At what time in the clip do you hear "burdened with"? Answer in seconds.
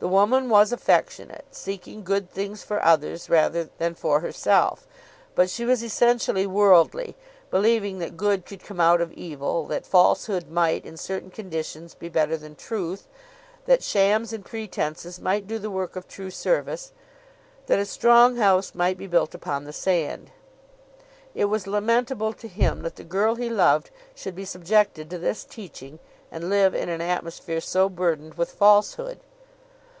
27.90-28.50